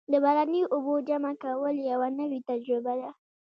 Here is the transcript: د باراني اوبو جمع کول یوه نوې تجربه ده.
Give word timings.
د 0.11 0.13
باراني 0.23 0.61
اوبو 0.73 0.93
جمع 1.07 1.33
کول 1.43 1.75
یوه 1.91 2.07
نوې 2.19 2.39
تجربه 2.49 2.93
ده. 3.01 3.09